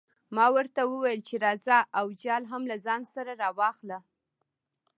ما 0.35 0.45
ورته 0.55 0.81
وویل 0.85 1.21
چې 1.27 1.35
راځه 1.45 1.77
او 1.99 2.05
جال 2.23 2.43
هم 2.51 2.63
له 2.71 2.77
ځان 2.85 3.01
سره 3.13 3.31
راواخله. 3.41 3.99